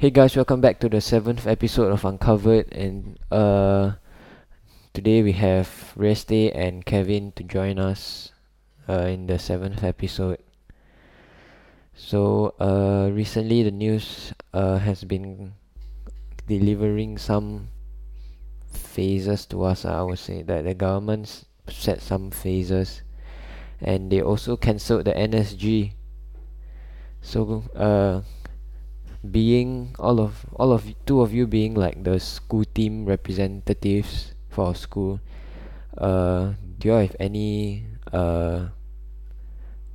[0.00, 4.00] Hey guys, welcome back to the seventh episode of Uncovered, and uh,
[4.94, 8.32] today we have Reyes and Kevin to join us
[8.88, 10.38] uh, in the seventh episode.
[11.92, 15.52] So, uh, recently the news uh, has been
[16.48, 17.68] delivering some
[18.72, 19.84] phases to us.
[19.84, 23.02] I would say that the government set some phases,
[23.82, 25.92] and they also cancelled the NSG.
[27.20, 28.22] So, uh,
[29.24, 34.66] being all of all of two of you being like the school team representatives for
[34.66, 35.20] our school
[35.98, 38.68] uh do you all have any uh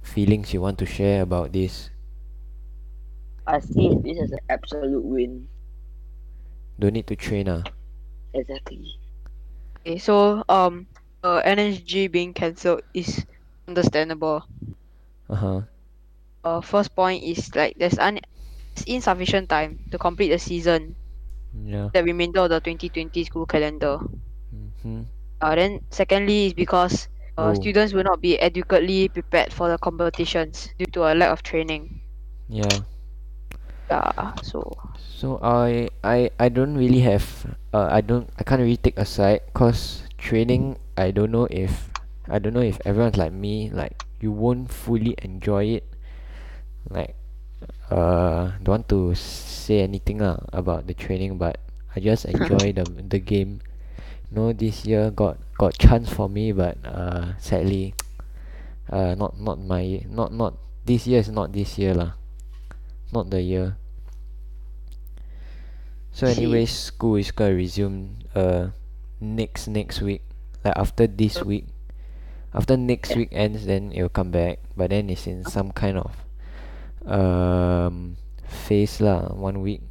[0.01, 1.89] feelings you want to share about this
[3.47, 5.49] I see this as an absolute win.
[6.79, 7.63] don't need to train ah
[8.33, 8.99] Exactly.
[9.79, 10.87] Okay, so um,
[11.23, 13.25] uh, NSG being cancelled is
[13.67, 14.43] understandable.
[15.29, 15.61] uh-huh
[16.43, 18.34] Uh, first point is like there's un- there's
[18.83, 20.95] insufficient time to complete the season,
[21.63, 23.97] yeah the remainder of the 2020 school calendar.
[24.53, 25.01] mm-hmm.
[25.41, 27.55] Uh, then secondly is because uh, Oh.
[27.55, 32.01] students will not be adequately prepared for the competitions due to a lack of training.
[32.47, 32.83] yeah
[33.89, 34.63] Yeah, so
[34.97, 37.25] so I I I don't really have
[37.73, 41.89] uh I don't I can't really take a side cause training I don't know if
[42.29, 45.85] I don't know if everyone's like me like you won't fully enjoy it
[46.89, 47.15] like
[47.89, 51.61] uh don't want to say anything lah about the training but
[51.95, 53.61] I just enjoy the the game.
[54.33, 57.93] Know this year got got chance for me but uh sadly
[58.91, 62.17] uh not not my not not this year is not this year lah.
[63.13, 63.77] Not the year.
[66.11, 68.75] So anyways school is gonna resume uh
[69.21, 70.25] next next week.
[70.65, 71.69] Like after this week
[72.51, 74.59] after next week ends then it will come back.
[74.75, 76.24] But then it's in some kind of
[77.05, 78.17] um
[78.47, 79.29] phase lah.
[79.33, 79.81] One week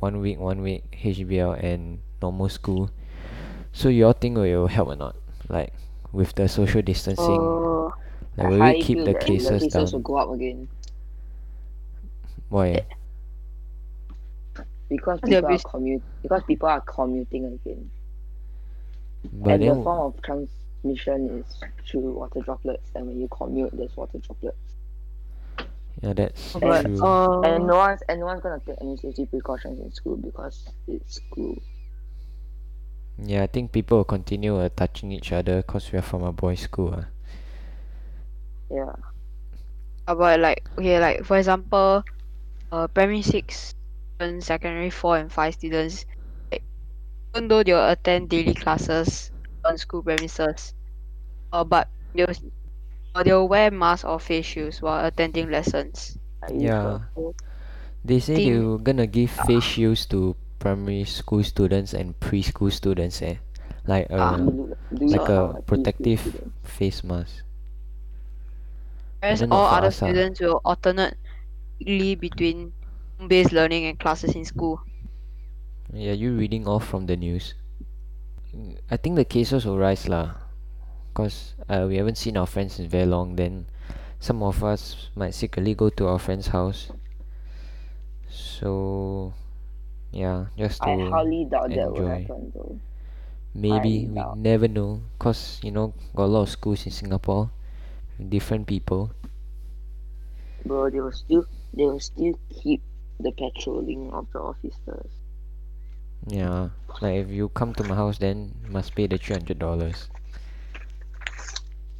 [0.00, 2.90] one week one week H_B_L and normal school.
[3.72, 5.16] So you all think will help or not?
[5.48, 5.72] Like
[6.12, 7.40] with the social distancing?
[7.40, 7.90] Uh,
[8.36, 10.02] like I will highly it keep the cases the cases will down?
[10.02, 10.68] go up again.
[12.48, 12.86] Why?
[14.88, 17.90] Because people be- are commute because people are commuting again.
[19.32, 23.96] but and the form of transmission is through water droplets, and when you commute, there's
[23.96, 24.58] water droplets.
[26.00, 29.26] Yeah that's but true uh, And no one's and no one's gonna take any safety
[29.26, 31.62] precautions in school because it's school.
[33.18, 36.32] Yeah, I think people will continue uh, touching each other cause we are from a
[36.32, 36.94] boys' school.
[36.94, 37.04] Uh.
[38.70, 38.92] Yeah.
[40.06, 42.02] about like okay like for example
[42.72, 43.74] uh primary six
[44.20, 46.04] and secondary four and five students
[46.50, 46.64] like,
[47.34, 49.30] even though they'll attend daily classes
[49.64, 50.74] on school premises
[51.52, 52.32] uh but they'll
[53.14, 56.16] uh, they'll wear masks or face shields while attending lessons
[56.50, 57.06] Yeah.
[58.04, 63.22] They say they were gonna give face shields to primary school students and preschool students.
[63.22, 63.38] Eh,
[63.86, 64.34] like Ah.
[64.34, 66.18] a Do you look- do you like a protective
[66.66, 67.46] face mask.
[69.22, 70.10] whereas all other us ah.
[70.10, 71.14] students will alternate
[72.18, 72.74] between
[73.18, 74.82] home-based learning and classes in school
[75.94, 77.54] Yeah, you reading off from the news.
[78.90, 80.41] I think the cases will rise lah,
[81.14, 83.36] cause uh, we haven't seen our friends in very long.
[83.36, 83.66] Then
[84.20, 86.90] some of us might secretly go to our friend's house.
[88.28, 89.34] So
[90.12, 92.28] yeah, just to I highly doubt that will enjoy.
[92.28, 92.80] happen though.
[93.54, 97.50] Maybe we never know cause you know got a lot of schools in Singapore
[98.28, 99.12] different people
[100.64, 102.82] Bro, they will still they will still keep
[103.20, 105.22] the patrolling of the officers.
[106.26, 110.08] yeah like if you come to my house then must pay the three hundred dollars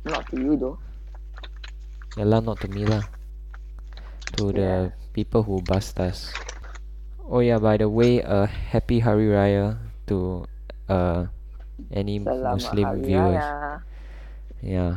[0.05, 0.79] Not to you though.
[2.17, 3.01] yeah lah not to me lah
[4.37, 6.33] to the people who bust us.
[7.25, 10.45] Oh yeah by the way uh happy Hari Raya to
[10.89, 11.29] uh
[11.93, 13.45] any Selamat Muslim Hari viewers.
[13.45, 13.81] Raya.
[14.61, 14.93] yeah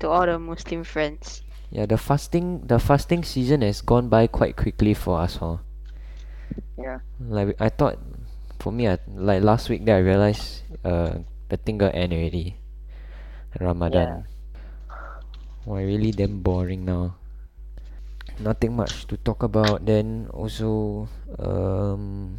[0.00, 1.44] to all the muslim friends.
[1.68, 5.58] Yeah the fasting the fasting season has gone by quite quickly for us huh?
[6.78, 7.02] Yeah.
[7.18, 7.98] like I thought
[8.62, 12.56] for me I, like last week that I realized uh the thing got end already
[13.60, 14.26] Ramadan.
[15.64, 17.16] Why really damn boring now.
[18.38, 19.86] Nothing much to talk about.
[19.86, 21.06] Then also
[21.38, 22.38] um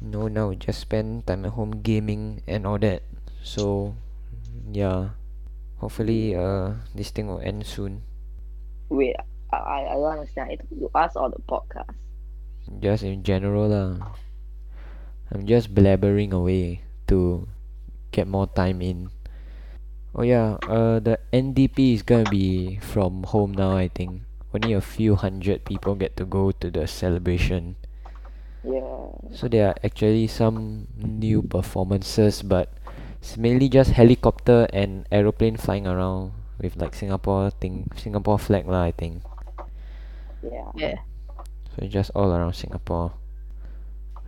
[0.00, 3.02] no now just spend time at home gaming and all that.
[3.44, 3.94] So
[4.72, 5.16] yeah.
[5.78, 8.02] Hopefully uh this thing will end soon.
[8.88, 9.14] Wait,
[9.52, 10.56] I I I don't understand.
[10.56, 11.92] It you us or the podcast?
[12.80, 14.18] just in general lah.
[15.30, 17.46] I'm just blabbering away to
[18.10, 19.10] get more time in
[20.16, 24.22] oh yeah uh the N_D_P is gonna be from home now I think
[24.54, 27.76] only a few hundred people get to go to the celebration
[28.66, 29.14] Yeah.
[29.30, 32.74] So there are actually some new performances, but
[33.22, 38.90] it's mainly just helicopter and aeroplane flying around with like Singapore thing, Singapore flag lah.
[38.90, 39.22] I think.
[40.42, 40.66] Yeah.
[40.74, 40.98] Yeah.
[41.70, 43.14] So it's just all around Singapore.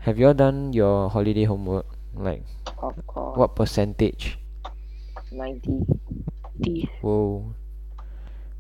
[0.07, 1.91] Have you all done your holiday homework?
[2.15, 2.47] Like
[2.79, 3.35] Of course.
[3.35, 4.39] what percentage?
[5.31, 5.81] Ninety.
[7.01, 7.55] Whoa.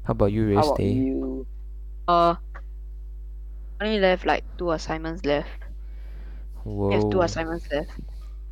[0.04, 1.46] How about you, How about you?
[2.08, 2.36] Uh,
[3.80, 5.50] only left like two assignments left.
[6.88, 7.90] We have two assignments left.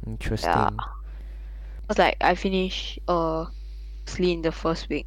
[0.07, 0.83] Interesting.
[0.83, 0.87] Yeah.
[1.89, 3.47] Cause like I finished uh
[4.07, 5.07] mostly in the first week.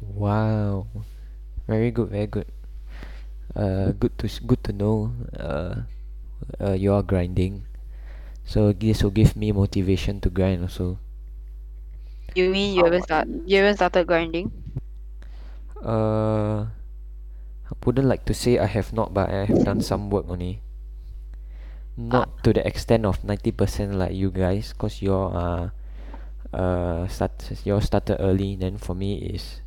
[0.00, 0.86] Wow.
[1.66, 2.46] Very good, very good.
[3.56, 5.12] Uh, good to s- good to know.
[5.36, 5.82] Uh,
[6.60, 7.66] uh, you are grinding.
[8.44, 10.98] So this will give me motivation to grind also.
[12.34, 13.28] You mean you haven't start?
[13.46, 13.56] you?
[13.58, 14.52] Haven't started grinding?
[15.82, 16.66] Uh,
[17.68, 20.60] I wouldn't like to say I have not, but I have done some work only.
[21.96, 25.70] Not to the extent of ninety percent like you guys, cause you're uh,
[26.54, 27.32] uh start
[27.64, 28.54] you started early.
[28.56, 29.60] Then for me is,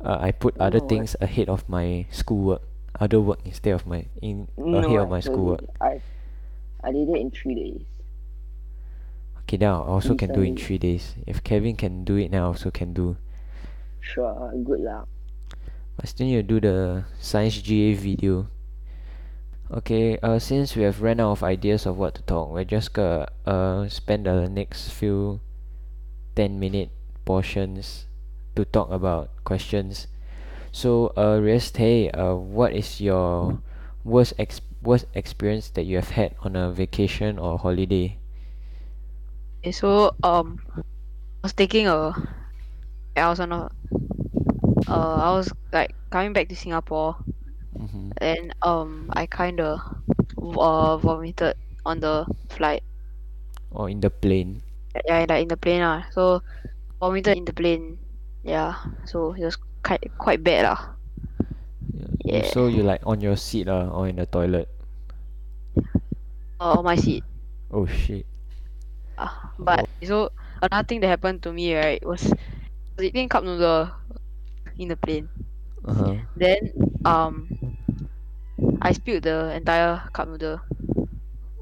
[0.00, 2.62] uh, I put other No, things ahead of my schoolwork,
[2.98, 5.60] other work instead of my in No, ahead of my schoolwork.
[5.80, 6.00] I
[6.82, 7.84] I did it in three days.
[9.48, 11.16] Okay, then I also can do in three days.
[11.26, 13.16] If Kevin can do it, then I also can do.
[13.98, 15.08] Sure, good luck.
[15.98, 18.52] I still need to do the science GA video.
[19.72, 22.92] Okay, uh, since we have ran out of ideas of what to talk, we're just
[22.92, 25.40] gonna uh spend the next few
[26.36, 26.92] ten minute
[27.24, 28.04] portions
[28.52, 30.08] to talk about questions.
[30.72, 33.64] So, uh, Rest, hey, uh, what is your
[34.04, 38.20] worst ex worst experience that you have had on a vacation or holiday?
[39.58, 42.14] Okay, so um, I was taking a,
[43.16, 43.70] I was on a,
[44.86, 47.16] uh, I was like coming back to Singapore,
[47.78, 48.10] Mm-hmm.
[48.18, 49.78] and um, I kind of,
[50.38, 51.54] uh, vomited
[51.86, 52.82] on the flight.
[53.70, 54.62] Or in the plane?
[55.06, 56.06] Yeah, like in the plane ah.
[56.10, 56.42] So,
[56.98, 57.98] vomited in the plane.
[58.42, 58.74] Yeah.
[59.04, 60.80] So it was quite quite bad lah.
[62.24, 62.42] Yeah.
[62.42, 62.50] Yeah.
[62.50, 64.68] So you like on your seat uh, or in the toilet?
[66.58, 67.22] Uh, on my seat.
[67.70, 68.27] Oh shit.
[69.18, 70.30] Ah, but so
[70.62, 73.90] another thing that happened to me right was, I was eating cup noodle
[74.78, 75.26] in the plane.
[75.82, 76.14] Uh huh.
[76.38, 76.70] Then
[77.02, 77.50] um,
[78.80, 80.60] I spilled the entire cup noodle.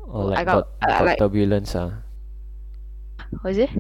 [0.05, 2.05] Oh, like I got- got, got like- turbulence ah.
[3.41, 3.71] What is it?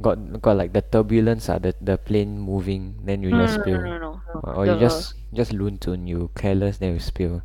[0.00, 3.60] Got got like the turbulence ah, the the plane moving, then you No, just no,
[3.60, 3.80] no, spill.
[3.80, 4.40] no, no, no.
[4.44, 7.40] Or, or you just just luntun, you careless then you spill.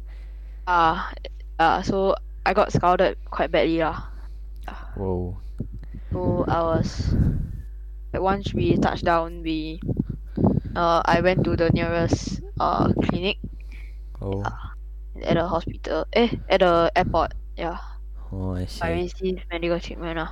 [0.67, 1.11] Ah,
[1.59, 2.15] uh, so
[2.47, 4.07] I got scalded quite badly lah.
[4.95, 5.35] Whoa.
[6.11, 7.15] So I was
[8.13, 9.79] like once we touched down, we
[10.75, 13.37] uh I went to the nearest uh clinic
[14.21, 14.57] Oh.
[15.23, 16.05] at a hospital.
[16.13, 17.33] Eh, at the airport.
[17.57, 17.77] Yeah,
[18.31, 19.05] Oh I I see.
[19.05, 20.29] received medical treatment lah.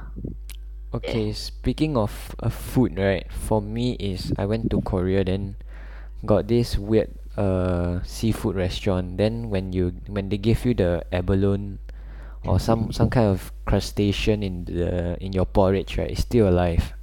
[0.96, 3.28] Okay, speaking of uh, food, right?
[3.32, 5.56] For me is I went to Korea then
[6.26, 9.18] got this weird uh seafood restaurant.
[9.20, 11.80] Then when you when they give you the abalone
[12.48, 16.12] or some some kind of crustacean in the in your porridge, right?
[16.12, 16.94] It's still alive.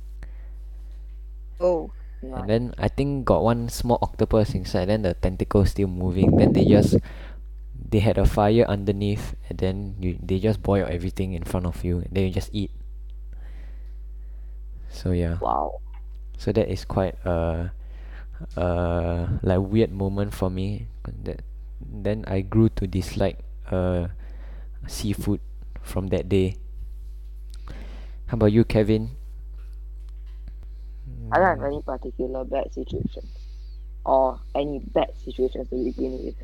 [1.61, 1.91] Oh.
[2.23, 4.87] And then I think got one small octopus inside.
[4.87, 6.37] Then the tentacle still moving.
[6.37, 6.97] Then they just
[7.75, 11.83] they had a fire underneath, and then you they just boil everything in front of
[11.83, 11.99] you.
[11.99, 12.71] And then you just eat.
[14.89, 15.39] So yeah.
[15.43, 15.83] Wow.
[16.39, 17.73] So that is quite a
[18.57, 20.87] uh like weird moment for me.
[21.27, 21.43] That
[21.83, 24.15] then I grew to dislike uh
[24.87, 25.41] seafood
[25.83, 26.57] from that day.
[28.27, 29.11] How about you, Kevin?
[31.33, 33.31] I don't have any particular bad situations
[34.05, 36.37] or any bad situations to begin with.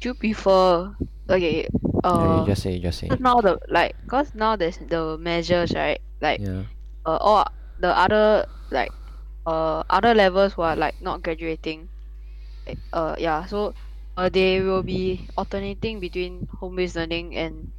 [0.00, 0.94] Do you prefer
[1.30, 1.68] okay?
[2.12, 3.10] Yeah, Uh, you just say, just say.
[3.10, 6.64] cause now the like, cause now there's the measures right, like Yeah.
[7.06, 7.46] uh, all
[7.78, 8.92] the other like
[9.46, 11.88] uh other levels who are like not graduating
[12.92, 13.74] uh yeah so
[14.16, 17.70] uh they will be alternating between home based learning and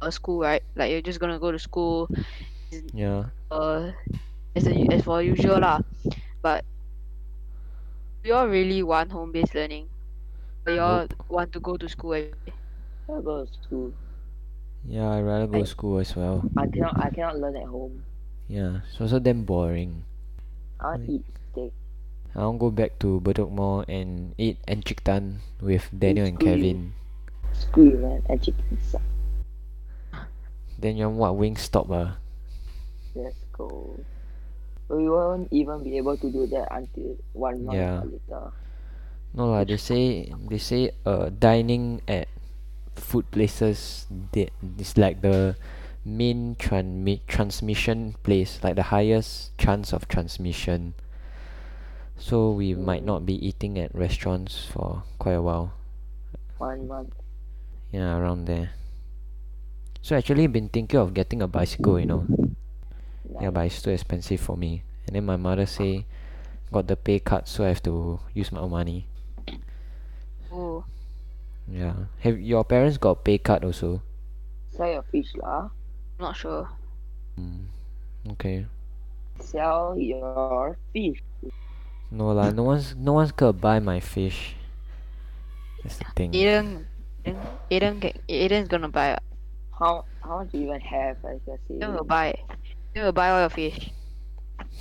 [0.00, 2.08] uh, school right like you're just gonna go to school
[2.92, 3.24] Yeah.
[3.50, 3.92] uh
[4.56, 5.80] as, a, as for usual lah
[6.42, 6.64] but
[8.22, 9.88] do you all really want home based learning
[10.66, 11.14] or you all Nope.
[11.28, 12.54] want to go to school every day?
[13.08, 13.94] I go to school.
[14.84, 16.44] Yeah, I'd rather go to school as well.
[16.56, 18.04] I cannot I cannot learn at home.
[18.48, 20.04] Yeah, it's also damn boring.
[20.80, 21.47] I want to eat steak.
[22.36, 26.38] I want go back to Bedok Mall and eat encik tan with Daniel and.
[26.38, 26.92] Kevin.
[27.52, 29.02] Screw you man, chicken suck.
[30.78, 32.16] Then you want what Wingstop ah?
[33.14, 33.98] Let's go.
[34.88, 38.00] We won't even be able to do that until one month Yeah.
[38.06, 38.52] later.
[39.34, 42.28] No lah, they say they say uh dining at
[42.96, 45.54] food places they it's like the
[46.04, 50.94] main transmit transmission place like the highest chance of transmission
[52.18, 55.72] so we might not be eating at restaurants for quite a while
[56.58, 57.14] One month.
[57.92, 58.70] yeah around there
[60.02, 62.26] so actually been thinking of getting a bicycle you know
[63.40, 66.04] yeah but it's too expensive for me and then my mother say
[66.72, 69.06] got the pay cut so I have to use my own money
[70.52, 70.84] Oh,
[71.70, 74.02] yeah have your parents got pay cut also
[74.74, 75.68] Sell your fish lah.
[76.18, 76.68] not sure.
[77.38, 77.66] mm.
[78.32, 78.66] okay
[79.40, 81.22] Sell your fish.
[82.10, 84.56] No lah no one's no one's gonna buy my fish
[85.82, 86.84] that's the thing Aiden,
[87.24, 87.36] Aiden,
[87.70, 89.12] Aiden, can- Aiden's gonna buy.
[89.14, 89.22] it.
[89.78, 91.16] How how much do you even have?
[91.24, 91.74] I can say.
[91.78, 92.34] Aiden will buy.
[92.94, 93.90] Aiden will buy all your fish.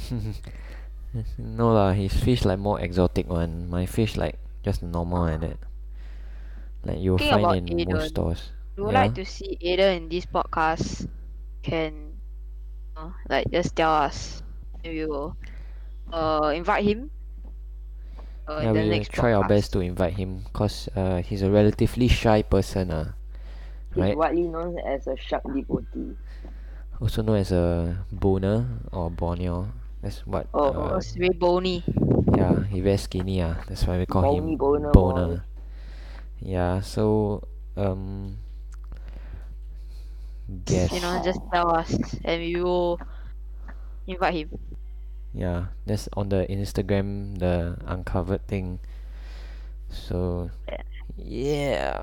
[1.38, 5.58] no lah his fish like more exotic one my fish like just normal like that
[6.84, 8.42] like you'll Talking about find in most Aiden, stores
[8.78, 9.10] You would Yeah.
[9.10, 11.10] like to see Aiden in this podcast?
[11.66, 12.14] Can,
[12.96, 14.46] uh, like just tell us.
[14.86, 15.34] And we will,
[16.14, 17.10] uh, invite him.
[18.48, 21.42] Uh, yeah the we will next try our best to invite him cause uh, he's
[21.42, 23.12] a relatively shy person uh,
[23.94, 24.18] He's right?
[24.18, 26.16] widely known as a shark devotee.
[27.02, 31.02] also known as a boner or borneo that's what Oh, uh,
[31.40, 31.84] bony.
[32.36, 33.56] yeah he very skinny ah.
[33.68, 35.44] That's why we call him boner boner.
[36.42, 37.44] yeah so
[37.76, 38.38] um
[40.66, 41.92] guess You know, just tell us,
[42.24, 43.00] and we will
[44.08, 44.50] invite him.
[45.38, 48.80] Yeah that's on the instagram the uncovered thing
[49.90, 50.50] so
[51.18, 52.02] yeah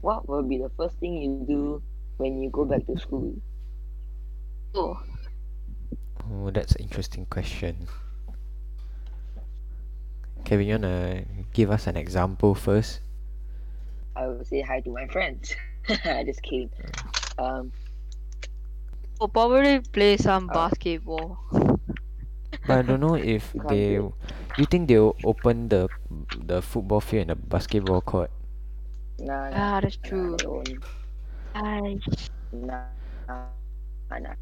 [0.00, 1.82] What will be the first thing you do
[2.18, 3.34] when you go back to school?
[4.74, 5.02] Oh,
[6.30, 7.88] oh that's an interesting question
[10.44, 13.00] Kevin, you wanna give us an example first?
[14.16, 15.54] I will say hi to my friends.
[16.04, 16.70] I just kidding.
[17.38, 17.72] Um,
[19.20, 21.38] we'll probably play some Uh, basketball.
[22.68, 23.98] But I don't know if You they.
[24.58, 25.88] You think they'll open the
[26.36, 28.30] the football field and the basketball court?
[29.18, 30.36] nah, nah, Ah, that's true.
[30.36, 30.84] they won't.
[31.54, 32.00] Ay,
[32.52, 32.84] Nah,
[33.28, 33.48] nah,
[34.10, 34.34] nah, nah.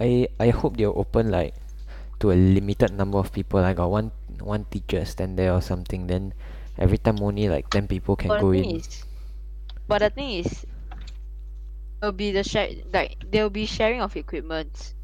[0.00, 1.54] I I hope they'll open like
[2.20, 3.60] to a limited number of people.
[3.60, 6.06] Like got one one teacher stand there or something.
[6.06, 6.34] Then
[6.78, 8.76] every time only like ten people can but go the thing in.
[8.76, 9.04] is,
[9.88, 10.66] but the thing is,
[12.02, 14.94] it'll be the share like there'll be sharing of equipment.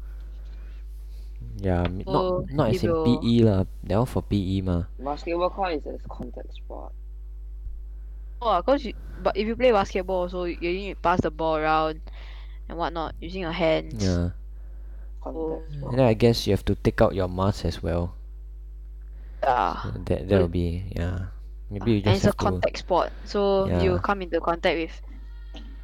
[1.57, 3.63] Yeah, m- So, not not as if in you're- PE lah.
[3.83, 4.83] That one for PE mah.
[4.99, 6.91] Basketball court is a contact sport.
[8.41, 8.93] Oh, cause you,
[9.23, 12.01] but if you play basketball, also you need to pass the ball around
[12.67, 14.03] and whatnot using your hands.
[14.03, 14.35] Yeah.
[15.23, 15.63] Contact Oh.
[15.71, 15.89] sport.
[15.91, 18.15] And then I guess you have to take out your mask as well.
[19.43, 19.81] Yeah.
[19.83, 21.31] So that that'll be yeah.
[21.69, 22.07] Maybe you just.
[22.07, 22.43] And just it's a have to.
[22.43, 24.95] contact sport, so you come into contact with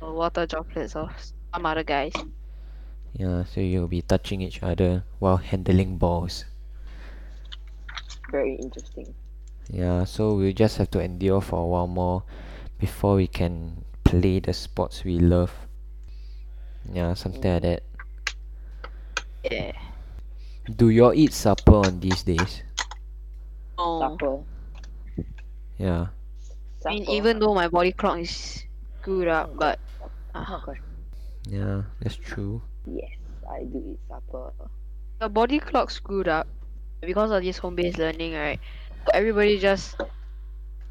[0.03, 1.09] uh, water droplets of
[1.53, 2.13] some other guys.
[3.13, 6.45] Yeah, so you'll be touching each other while handling balls.
[8.31, 9.13] Very interesting.
[9.69, 12.23] Yeah, so we'll just have to endure for a while more
[12.79, 15.51] before we can play the sports we love.
[16.91, 17.83] Yeah, something like that.
[19.43, 19.71] Yeah.
[20.75, 22.63] Do y'all eat supper on these days?
[23.77, 23.99] Oh.
[23.99, 24.43] Supper.
[25.77, 26.07] Yeah.
[26.85, 28.63] I mean, even though my body clock is
[29.01, 29.79] screwed up, but
[30.35, 30.77] Oh uh, gosh.
[31.47, 32.61] Yeah, that's true.
[32.85, 33.17] Yes,
[33.49, 34.51] I do eat supper.
[35.19, 36.47] the body clock screwed up
[37.01, 38.59] because of this home-based learning, right?
[39.13, 39.97] Everybody just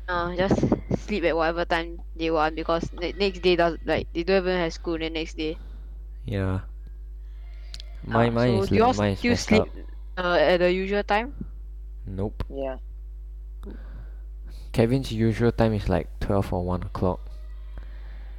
[0.09, 0.59] uh just
[0.97, 4.59] sleep at whatever time they want because the next day does like they don't even
[4.59, 5.61] have school the next day.
[6.25, 6.61] Yeah.
[8.05, 9.69] My Uh, mine so is do you all like mine is still messed sleep up.
[10.17, 11.35] uh, at the usual time?
[12.07, 12.45] Nope.
[12.49, 12.79] Yeah.
[14.73, 17.21] Kevin's usual time is like twelve or one o'clock.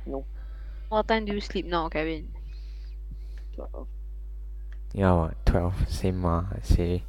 [0.05, 0.27] No.
[0.89, 2.33] What time do you sleep now, Kevin?
[3.59, 3.87] So,
[4.95, 7.03] Yeah, what, twelve, same mah, I say.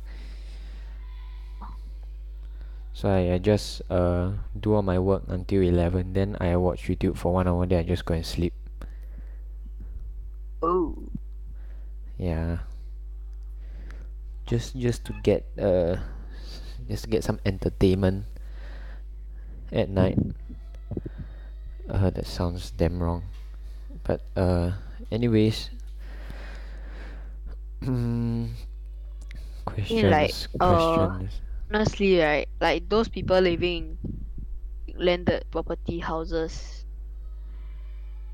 [2.90, 7.14] So I, I just uh do all my work until eleven, then I watch YouTube
[7.16, 8.52] for one hour, then I just go and sleep.
[10.60, 10.98] oh,
[12.18, 12.66] Yeah.
[14.44, 16.02] Just just to get uh
[16.90, 18.26] just to get some entertainment
[19.70, 20.18] at night.
[21.88, 23.22] Uh that sounds damn wrong.
[24.02, 24.74] But uh
[25.14, 25.70] anyways
[27.82, 28.48] mm,
[29.64, 31.10] questions like, uh.
[31.72, 33.98] Honestly, right, like those people living
[34.86, 36.84] in landed property houses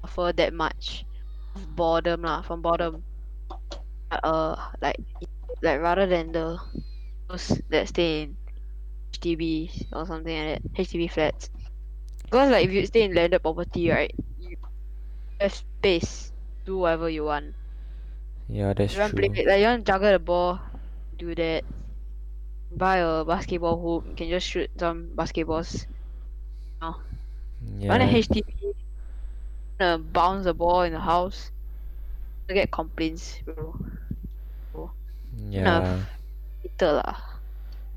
[0.05, 1.05] suffer that much
[1.55, 3.05] of boredom lah, from boredom.
[4.11, 4.97] Uh, like,
[5.63, 6.59] like rather than the
[7.29, 8.37] those that stay in
[9.15, 11.51] HDB or something like that, HDB flats.
[12.25, 14.57] Because like if you stay in landed property, right, you
[15.41, 16.33] have space,
[16.65, 17.55] do whatever you want.
[18.49, 19.43] Yeah, that's You want play true.
[19.47, 20.61] like you want juggle the ball,
[21.19, 21.65] do that.
[22.71, 25.87] Buy a basketball hoop, you can just shoot some basketballs.
[27.89, 28.73] Want a Yeah, HDB,
[29.81, 31.51] wanna bounce the ball in the house,
[32.49, 33.75] you get complaints, bro.
[35.51, 36.05] yeah,
[36.63, 37.17] Little lah.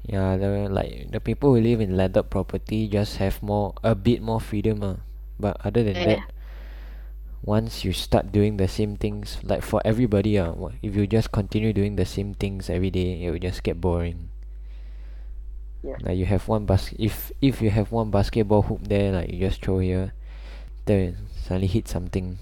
[0.04, 0.38] yeah.
[0.38, 4.40] The like the people who live in landed property just have more a bit more
[4.42, 4.98] freedom, ah.
[5.40, 6.20] But other than Yeah.
[6.20, 6.24] that,
[7.42, 11.72] once you start doing the same things, like for everybody, ah, if you just continue
[11.72, 14.30] doing the same things every day, it will just get boring.
[15.84, 15.96] Yeah.
[16.04, 19.40] Like you have one bas if if you have one basketball hoop there, like you
[19.40, 20.12] just throw here,
[20.86, 22.40] then suddenly hit something.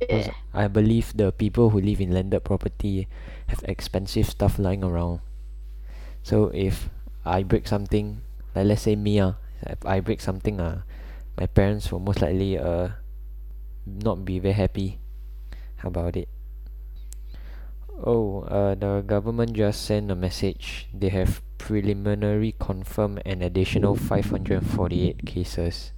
[0.00, 0.32] Yeah.
[0.52, 3.06] I believe the people who live in landed property
[3.48, 5.20] have expensive stuff lying around.
[6.24, 6.88] So if
[7.24, 8.22] I break something,
[8.56, 9.36] like let's say me ah,
[9.68, 10.88] if I break something ah,
[11.36, 12.96] my parents will most likely uh
[13.86, 14.98] not be very happy
[15.76, 16.28] how about it.
[18.04, 20.88] Oh, uh, the government just sent a message.
[20.94, 25.92] They have preliminary confirmed an additional 548 cases,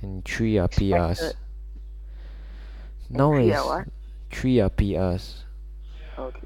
[0.00, 1.34] and three are PRs.
[3.10, 3.66] Now three is
[4.30, 5.44] three are PRs.
[6.18, 6.40] Okay.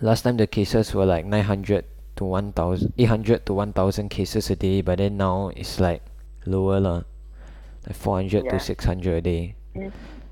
[0.00, 1.84] Last time the cases were like 900
[2.16, 6.02] to 1000 800 to 1000 cases a day but then now it's like
[6.46, 7.02] lower lah
[7.86, 8.50] like 400 Yeah.
[8.50, 9.55] to 600 a day.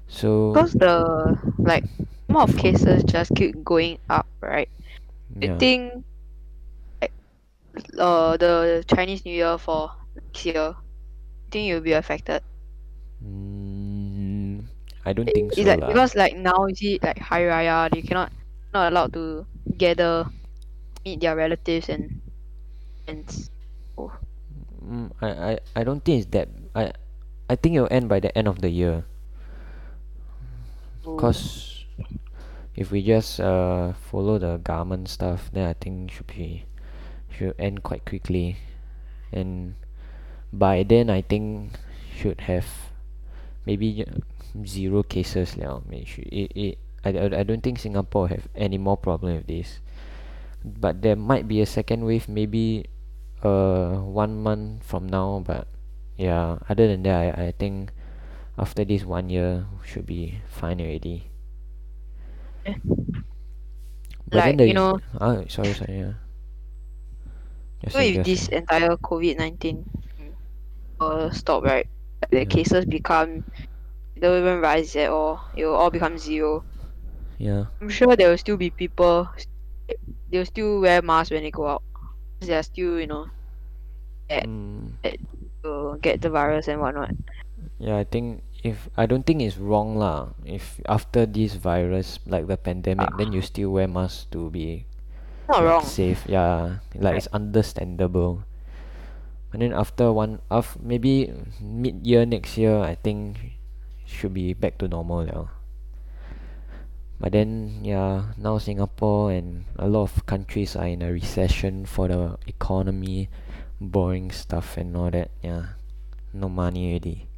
[0.08, 1.84] So Because the like
[2.28, 4.68] number of cases just keep going up, right?
[5.42, 6.04] I think
[7.00, 7.12] like
[7.98, 10.96] uh the Chinese New Year for next year, I
[11.50, 12.42] think you'll be affected.
[13.22, 14.60] mm,
[15.04, 18.02] I don't think so It's like because like now you see like Hari Raya, they
[18.02, 18.32] cannot
[18.72, 19.46] not allowed to
[19.76, 20.26] gather,
[21.04, 22.10] meet their relatives and
[23.04, 23.50] friends.
[24.84, 26.92] mm, I, I I don't think it's that I
[27.48, 29.04] I think it'll end by the end of the year.
[31.16, 31.84] Cause
[32.76, 36.66] if we just uh follow the government stuff then I think should be
[37.34, 38.56] should end quite quickly.
[39.32, 39.74] And
[40.52, 41.74] by then I think
[42.14, 42.66] should have
[43.66, 44.06] maybe
[44.64, 49.36] zero cases may it, it I, I, I don't think Singapore have any more problem
[49.36, 49.80] with this.
[50.64, 52.86] But there might be a second wave maybe
[53.42, 55.68] uh one month from now but
[56.16, 57.92] yeah other than that I, I think
[58.58, 61.30] after this one year should be fine already
[62.64, 66.14] but then Like, the you know- ah sorry sorry yeah
[67.84, 69.84] Just So if this entire COVID nineteen
[71.00, 71.86] uh stop right,
[72.22, 72.54] like the Yeah.
[72.56, 73.44] cases become
[74.14, 75.42] they don't even rise at all.
[75.56, 76.64] It will all become zero.
[77.38, 79.28] yeah I'm sure there will still be people.
[80.30, 81.82] They will still wear masks when they go out.
[82.40, 83.26] They are still, you know,
[84.30, 84.40] Eh.
[84.46, 84.92] mm,
[85.64, 87.10] to get the virus and whatnot.
[87.78, 90.32] Yeah, I think if I don't think it's wrong lah.
[90.44, 94.88] If after this virus, like the pandemic, then you still wear mask to be
[95.48, 95.84] Not like, wrong.
[95.84, 96.24] safe.
[96.24, 98.48] Yeah, like it's understandable.
[99.52, 103.38] And then after one, af maybe mid year next year, I think
[104.08, 105.52] should be back to normal now.
[107.20, 112.08] But then yeah, now Singapore and a lot of countries are in a recession for
[112.08, 113.28] the economy,
[113.80, 115.30] boring stuff and all that.
[115.44, 115.78] Yeah,
[116.32, 117.28] no money already.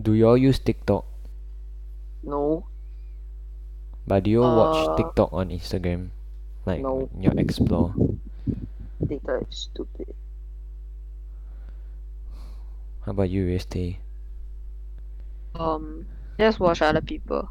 [0.00, 1.04] Do you all use TikTok?
[2.22, 2.64] No.
[4.06, 6.10] But do you all watch Uh, TikTok on Instagram?
[6.64, 7.08] Like No.
[7.18, 7.94] your explore?
[9.06, 10.14] TikTok is stupid.
[13.04, 13.96] How about you, Reyes?
[15.54, 16.06] Um,
[16.38, 17.48] just watch other people.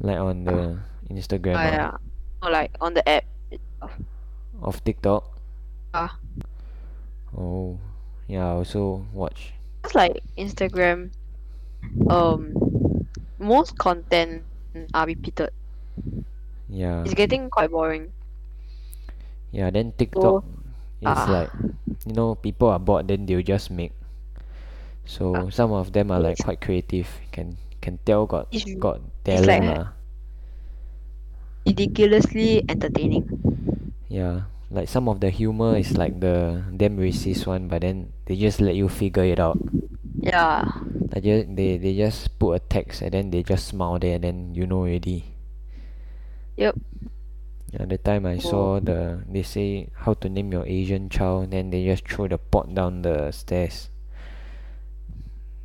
[0.00, 0.80] Like on the
[1.12, 1.94] Instagram Ah, ah, yeah.
[2.42, 3.24] Or like on the app.
[3.52, 3.92] itself.
[4.62, 5.24] of TikTok?
[5.94, 6.16] Ah.
[7.36, 7.78] Oh,
[8.28, 8.46] yeah.
[8.46, 9.52] I also watch.
[9.82, 11.10] Just like Instagram.
[12.08, 12.52] Um,
[13.38, 14.44] most content
[14.94, 15.50] are repeated.
[16.68, 18.12] Yeah, It's getting quite boring.
[19.50, 19.70] yeah.
[19.70, 20.44] Then TikTok
[21.02, 21.26] is ah.
[21.26, 21.50] like,
[22.06, 23.08] you know, people are bored.
[23.08, 23.90] Then they'll just make.
[25.08, 25.50] So Ah.
[25.50, 27.08] some of them are like quite creative.
[27.34, 29.90] Can can tell got got talent like- lah.
[31.66, 33.26] ridiculously entertaining.
[34.08, 38.36] Yeah, like some of the humor is like the damn racist one, but then they
[38.36, 39.58] just let you figure it out.
[40.18, 40.70] Yeah.
[41.10, 44.24] Like just, they they just put a text and then they just smile there and
[44.24, 45.34] then you know already.
[46.56, 46.78] Yep.
[47.72, 51.70] Yeah, the time I saw the they say how to name your Asian child, then
[51.70, 53.90] they just throw the pot down the stairs.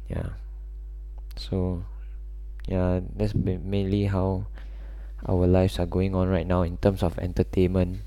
[0.10, 0.38] Yeah.
[1.36, 1.84] So,
[2.68, 4.48] yeah, that's mainly how
[5.28, 8.02] our lives are going on right now in terms of entertainment.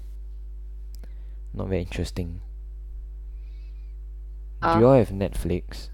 [1.58, 2.40] Not very interesting.
[4.62, 5.90] Do Uh, you all have Netflix?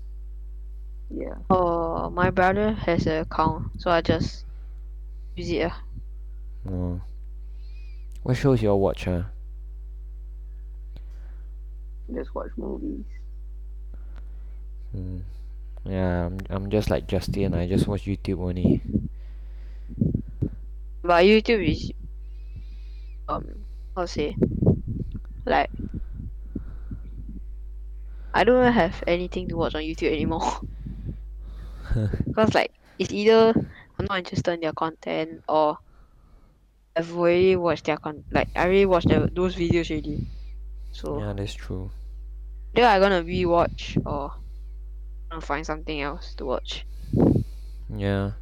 [1.10, 1.36] Yeah.
[1.50, 4.44] uh, my brother has an account, so I just
[5.36, 5.70] use it.
[5.70, 5.82] ah.
[6.70, 7.00] Oh.
[8.22, 9.24] What shows you all watch, huh?
[12.12, 13.04] Just watch movies.
[14.92, 15.18] Hmm.
[15.86, 17.54] Yeah, I'm, I'm just like Justin.
[17.54, 18.82] I just watch YouTube only.
[21.02, 21.92] But YouTube is
[23.28, 23.44] um
[23.94, 24.36] how to say
[25.46, 25.70] like
[28.32, 30.60] I don't have anything to watch on YouTube anymore.
[32.34, 33.54] Cause like it's either
[33.98, 35.78] I'm not interested in their content or
[36.96, 40.26] I've already watched their con like I already watched the, those videos already.
[40.92, 41.90] So yeah, that's true.
[42.74, 44.32] either I gonna rewatch or
[45.30, 46.86] gonna find something else to watch.
[47.88, 48.32] Yeah.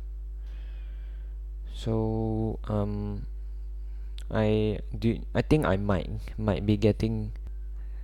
[1.74, 3.26] So um,
[4.32, 5.20] I do.
[5.34, 7.32] I think I might might be getting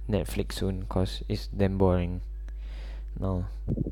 [0.09, 2.21] Netflix soon cause it's damn boring.
[3.19, 3.47] No.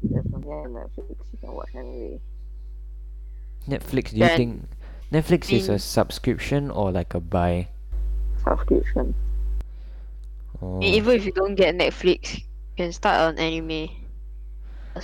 [0.04, 2.20] There's something on Netflix you can watch anyway.
[3.66, 4.10] Netflix.
[4.10, 4.52] Do you Then- think
[5.10, 7.68] Netflix is a subscription or like a buy?
[8.44, 9.14] Subscription.
[10.62, 10.80] Oh.
[10.82, 12.44] Even if you don't get Netflix, you
[12.76, 13.88] can start on anime.
[14.96, 15.00] Uh,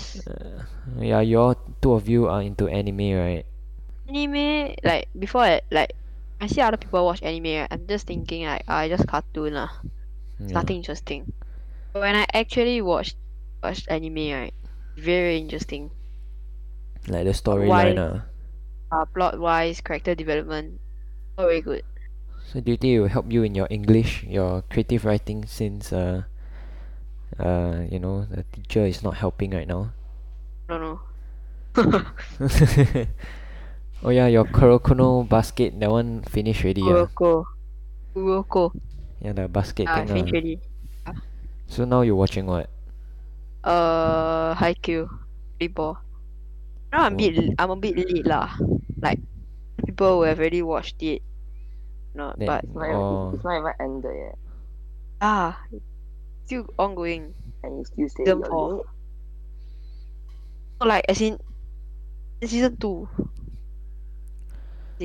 [1.01, 3.45] yeah, your two of you are into anime, right?
[4.09, 5.93] anime like before I, like
[6.43, 9.71] I see other people watch anime right, I'm just thinking like ah, just cartoon lah.
[10.45, 10.55] It's Yeah.
[10.55, 11.33] nothing interesting.
[11.93, 13.17] But when I actually watched
[13.63, 14.55] watched anime right,
[14.97, 15.93] very interesting.
[17.09, 18.25] Like the storyline, ah.
[18.93, 20.81] Uh plot wise, character development,
[21.39, 21.85] all very good.
[22.53, 25.93] So do you think it will help you in your English, your creative writing since
[25.93, 26.23] uh
[27.39, 29.93] uh you know the teacher is not helping right now?
[30.69, 31.01] I don't
[31.75, 33.07] know.
[34.03, 37.07] Oh yeah, your Kuroko no Basket that one finished already ah.
[37.07, 37.45] Kuroko.
[38.15, 38.65] Kuroko.
[39.23, 40.35] Yeah, the basket Ah, thing finish ah.
[40.35, 40.55] already.
[41.71, 42.67] So now you're watching what?
[43.63, 45.07] Uh Haikyuu.
[45.61, 46.03] Volleyball.
[46.91, 47.17] Now I'm Oh.
[47.17, 48.51] bit I'm a bit late lah.
[48.99, 49.23] Like
[49.87, 51.23] people who have already watched it.
[52.19, 53.31] No, Then- but It's not, even, Oh.
[53.33, 54.37] it's not even ended yet.
[55.23, 55.55] ah
[56.45, 57.31] still ongoing.
[57.63, 58.69] And you still say Season you're four.
[60.83, 61.39] So like as in
[62.43, 63.07] in season two.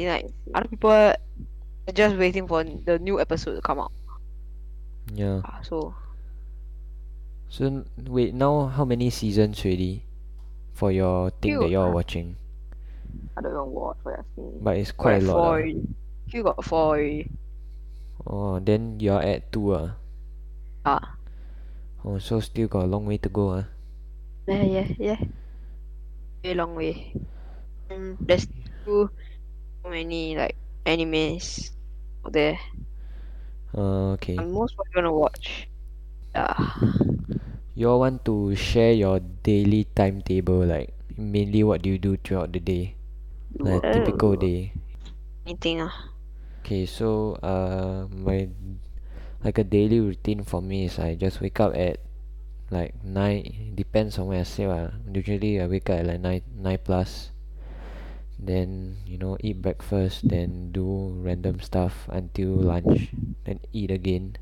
[0.06, 1.18] Like other people are
[1.94, 3.92] just waiting for the new episode to come out.
[5.14, 5.42] Yeah.
[5.42, 5.96] Ah, So
[7.50, 10.04] So wait, now how many seasons already
[10.76, 11.96] for your thing that you're ah.
[11.96, 12.36] watching?
[13.34, 14.60] I don't watch what you're saying.
[14.62, 15.34] But it's got quite a lot.
[15.34, 15.80] four ah.
[16.28, 17.32] You got four already.
[18.28, 19.96] Oh, then you're at two ah.
[20.84, 21.16] Ah.
[22.04, 23.66] Oh, so still got a long way to go ah.
[24.48, 25.20] Yeah, yeah, yeah.
[26.44, 27.16] Very long way.
[27.90, 28.48] Mm, there's
[28.84, 29.10] so
[29.89, 31.71] many like animes
[32.26, 32.60] out there.
[33.76, 34.38] Uh, okay.
[34.38, 35.67] I'm most probably gonna watch.
[36.36, 36.56] Yeah.
[37.78, 42.52] You all want to share your daily timetable, like mainly what do you do throughout
[42.52, 42.95] the day?
[43.60, 44.73] Like Uh, typical day.
[45.45, 45.93] Anything ah.
[46.62, 48.50] Okay, so uh my
[49.43, 52.02] like a daily routine for me is I just wake up at
[52.73, 54.91] like nine depends on where I sleep ah.
[55.08, 57.32] Usually I wake up at like nine nine plus.
[58.38, 63.10] Then, you know, eat breakfast, then do random stuff until lunch,
[63.45, 64.38] then eat again.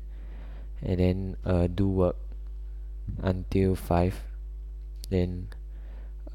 [0.82, 2.16] And then uh do work
[3.22, 4.20] until five.
[5.08, 5.48] Then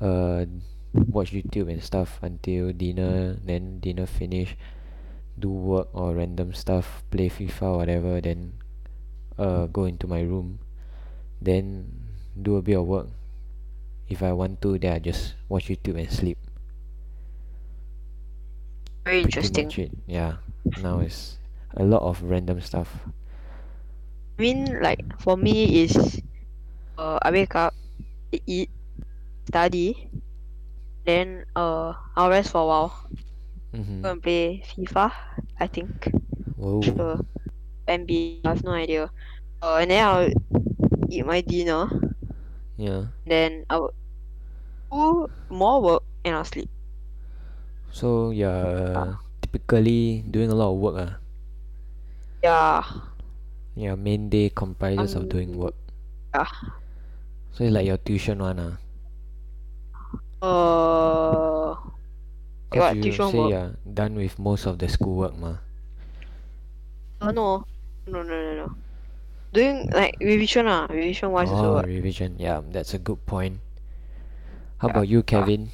[0.01, 0.45] uh
[0.93, 4.57] watch YouTube and stuff until dinner, then dinner finish
[5.39, 8.53] do work or random stuff, play FIFA whatever, then
[9.37, 10.59] uh go into my room,
[11.41, 11.87] then
[12.41, 13.07] do a bit of work.
[14.09, 16.37] If I want to, then I just watch YouTube and sleep.
[19.11, 19.67] Very interesting.
[20.07, 20.39] Yeah.
[20.79, 21.35] Now it's
[21.75, 22.87] a lot of random stuff.
[24.39, 26.23] I mean, like for me is,
[26.95, 27.75] uh, I wake up,
[28.31, 28.71] eat,
[29.51, 30.07] study,
[31.03, 32.95] then uh, I'll rest for a while.
[33.75, 34.01] Mm-hmm.
[34.01, 35.11] Go and play FIFA.
[35.59, 35.91] I think.
[36.55, 36.79] Whoa.
[36.79, 37.19] Sure.
[37.91, 38.47] NBA.
[38.47, 39.11] I have no idea.
[39.59, 40.31] Uh, and then I'll
[41.11, 41.91] eat my dinner.
[42.79, 43.11] Yeah.
[43.27, 43.91] Then I'll
[44.87, 46.71] do more work and I'll sleep.
[47.91, 51.13] So you're uh, typically doing a lot of work ah.
[52.43, 52.81] Yeah.
[53.75, 55.75] Your main day comprises of doing Um, work.
[56.33, 56.47] yeah.
[57.51, 58.75] So it's like your tuition one ah.
[60.41, 61.75] Uh.
[62.71, 63.51] Cause what you tuition say work?
[63.51, 65.59] you're done with most of the schoolwork mah.
[67.19, 67.65] Uh, no.
[68.07, 68.67] No, no, no, no.
[69.53, 71.51] Doing like revision ah, revision wise.
[71.51, 72.39] Oh, revision.
[72.39, 73.59] Yeah, that's a good point.
[74.79, 74.91] How Yeah.
[74.95, 75.69] about you, Kevin?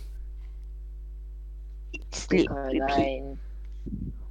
[2.12, 2.98] Sleep, Uh, sleep, sleep.
[2.98, 3.40] nine,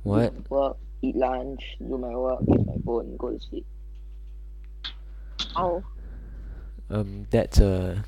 [0.03, 0.33] What?
[0.51, 3.67] work, eat lunch, do my work, get my phone, go to sleep.
[5.57, 5.83] Oh.
[6.91, 8.03] um that's uh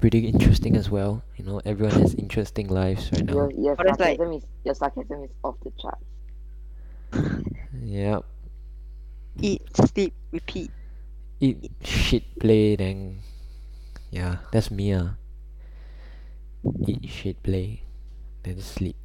[0.00, 1.22] pretty interesting as well.
[1.36, 3.32] You know, everyone has interesting lives right now.
[3.34, 5.98] Your your Oh, that's like- sarcasm is your sarcasm is off the chart.
[7.82, 8.24] Yep.
[9.42, 10.70] Eat, sleep, repeat.
[11.40, 13.20] Eat shit play then
[14.10, 15.16] yeah, that's me ah.
[16.88, 17.82] Eat shit play
[18.46, 18.96] then sleep.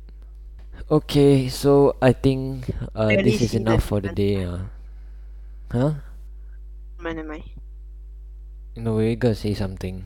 [0.92, 4.70] Okay, so I think uh this is enough for the day ah.
[5.72, 5.94] Huh?
[6.98, 7.62] Nevermind, nevermind.
[8.78, 10.06] No, we're gonna say something.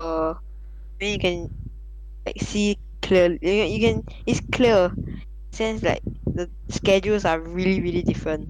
[0.00, 0.34] Uh,
[1.00, 1.50] then you can
[2.26, 3.38] like see clearly.
[3.42, 4.04] You, can- you can.
[4.26, 4.92] It's clear.
[5.52, 8.48] Since like the schedules are really really different.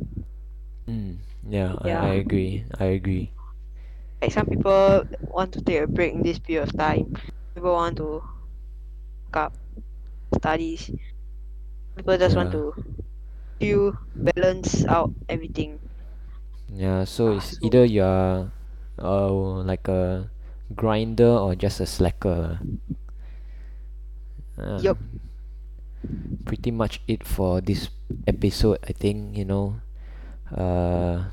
[0.88, 1.18] Mm,
[1.48, 2.02] yeah, Yeah.
[2.02, 2.64] I, I agree.
[2.78, 3.32] I agree.
[4.22, 7.14] Like some people want to take a break in this period of time.
[7.54, 8.22] People want to
[9.36, 9.52] up
[10.36, 10.90] studies.
[11.96, 12.72] People just want to
[13.58, 15.80] feel balance out everything.
[16.70, 18.50] Yeah, so Ah, it's so- either you're
[18.98, 19.30] uh
[19.64, 20.28] like a
[20.74, 22.58] grinder or just a slacker.
[24.58, 24.98] Uh, Yup.
[26.44, 27.90] Pretty much it for this
[28.26, 29.80] episode, I think, you know.
[30.50, 31.28] Uh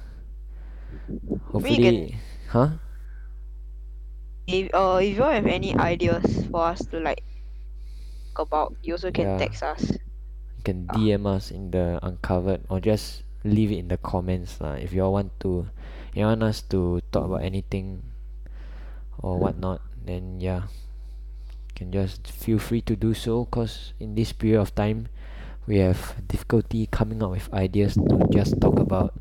[1.52, 2.18] hopefully
[2.50, 2.82] huh?
[4.48, 7.24] If uh if you have any ideas for us to like
[8.36, 9.96] talk about, you also can text us.
[10.60, 14.76] You can DM us in the uncovered or just leave it in the comments lah.
[14.76, 15.72] If you all want to
[16.12, 18.04] you want us to talk about anything
[19.24, 20.68] or whatnot then yeah.
[21.76, 25.12] Can just feel free to do so cause in this period of time
[25.68, 29.12] we have difficulty coming up with ideas to just talk about.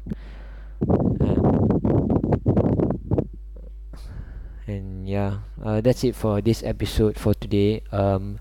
[4.71, 7.83] And yeah uh, that's it for this episode for today.
[7.91, 8.39] Um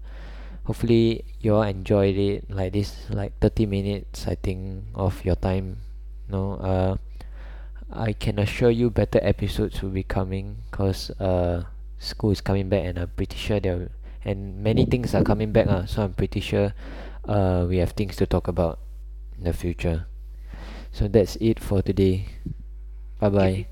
[0.63, 5.77] hopefully you all enjoyed it like this like 30 minutes i think of your time
[6.29, 6.95] no uh
[7.91, 11.63] i can assure you better episodes will be coming because uh
[11.99, 13.89] school is coming back and i'm pretty sure there
[14.25, 16.73] and many things are coming back uh, so i'm pretty sure
[17.27, 18.79] uh we have things to talk about
[19.37, 20.05] in the future.
[20.91, 22.27] So that's it for today.
[23.19, 23.67] Bye bye.